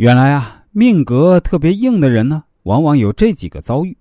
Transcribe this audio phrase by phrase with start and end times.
[0.00, 3.94] 原来啊，命格特别硬的人呢，往往有这几个遭遇。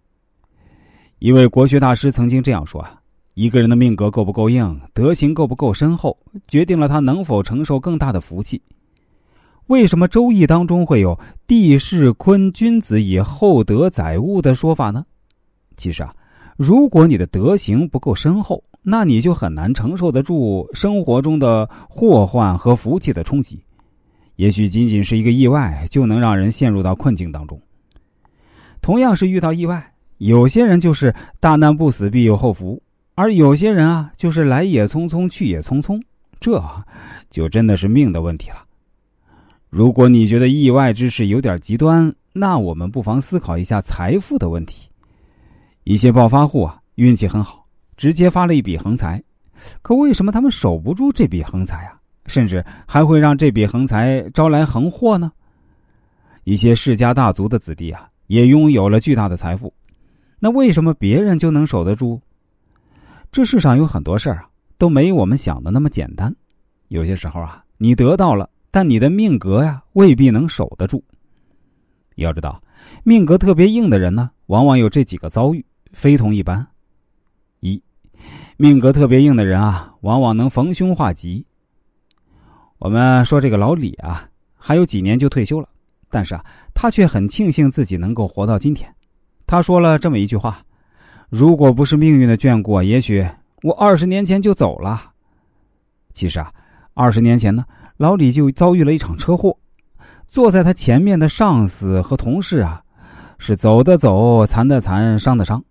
[1.17, 3.01] 一位国学大师曾经这样说啊：
[3.33, 6.17] 一个人的命格够不够硬，德行够不够深厚，
[6.47, 8.61] 决定了他能否承受更大的福气。
[9.67, 15.05] 为什么《周易》当中会有“地势坤君子以厚德载物”的说法呢？
[15.75, 16.15] 其实啊，
[16.55, 23.61] 如果你的德行不够深厚，那你就很难承受得住生活中的祸患和福气的冲击。
[24.39, 27.61] 也许仅仅是一个意外，就能让人陷入到困境当中。
[28.81, 29.93] 同样是遇到意外。
[30.17, 32.81] 有些人就是大难不死必有后福，
[33.15, 36.01] 而有些人啊，就是来也匆匆去也匆匆，
[36.39, 36.63] 这
[37.29, 38.63] 就真的是命的问题了。
[39.69, 44.87] 如果你觉得意外之事有点极端，那我们不妨思考一下财富的问题。
[45.83, 47.65] 一些暴发户啊，运气很好，
[47.97, 49.21] 直接发了一笔横财，
[49.81, 51.99] 可为什么他们守不住这笔横财啊？
[52.29, 55.31] 甚至还会让这笔横财招来横祸呢？
[56.43, 59.73] 一些世家大族的子弟啊，也拥有了巨大的财富。
[60.39, 62.21] 那为什么别人就能守得住？
[63.31, 66.33] 这世上有很多事儿啊，都没我们想的那么简单。
[66.87, 71.03] 有些时候啊，你得到了，但你的命格呀，未必能守得住。
[72.15, 72.61] 要知道，
[73.03, 76.65] 命格特别硬的人呢，往往有这几个遭遇，非同一般。
[77.59, 77.81] 一，
[78.57, 81.45] 命格特别硬的人啊，往往能逢凶化吉。
[82.79, 84.25] 我们说这个老李啊，
[84.57, 85.67] 还有几年就退休了，
[86.09, 88.89] 但是啊，他却很庆幸自己能够活到今天。
[89.45, 90.61] 他说了这么一句话
[91.29, 93.27] ：“如果不是命运的眷顾，也许
[93.63, 95.11] 我二十年前就走了。”
[96.13, 96.53] 其实啊，
[96.93, 97.65] 二十年前呢，
[97.97, 99.57] 老李就遭遇了一场车祸，
[100.29, 102.81] 坐在他前面的上司和同事啊，
[103.39, 105.61] 是走的走，残的残，伤的伤。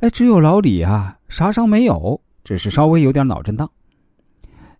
[0.00, 3.70] 哎，只有老李啊，啥伤没有，只是稍微有点脑震荡。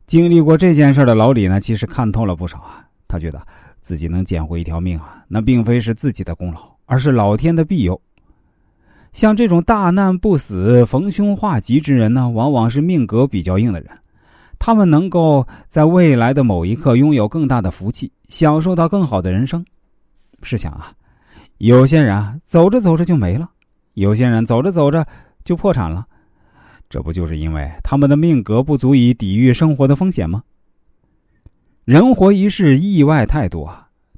[0.06, 2.84] 经历过这件事的老李呢，其实看透了不少啊。
[3.08, 3.44] 他觉得
[3.80, 8.00] 自己能捡回一条命啊，那并非是自己的功劳，而是老天的庇佑。
[9.12, 13.90] 像这种大难不死、逢凶化吉之人呢，往往是命格比较硬的人。
[14.58, 19.64] 他们能够在未来的某一刻拥有更大的福气，享受到更好的人生。
[20.42, 20.92] 试想啊，
[21.58, 23.46] 有些人啊，走着走着就没了；
[23.94, 25.06] 有些人走着走着
[25.44, 26.06] 就破产了。
[26.88, 30.42] 这不就是因为他们的命格不足以抵御生活的风险吗？
[31.84, 33.72] 人活一世，意外太多。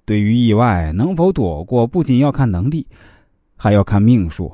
[0.04, 2.86] 对于意外能否躲过，不仅要看能力，
[3.56, 4.50] 还要看命数。